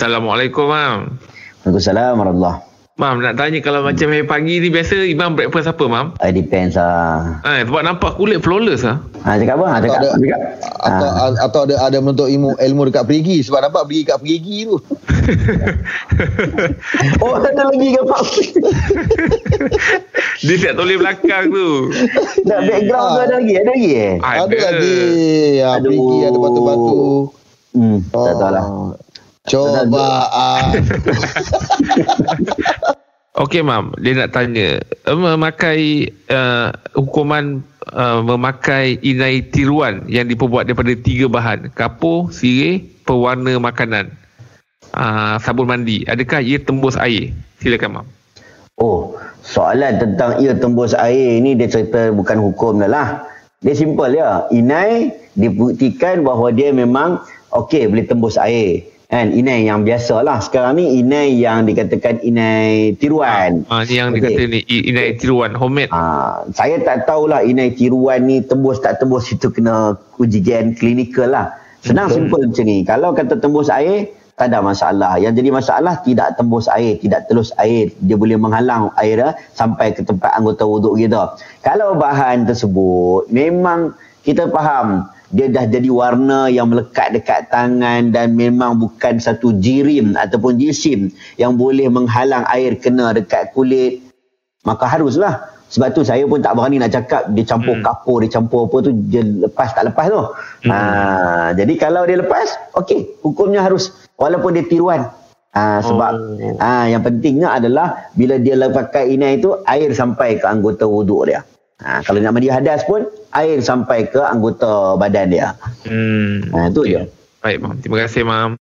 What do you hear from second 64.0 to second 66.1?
Okey. kata ni inai tiruan homemade.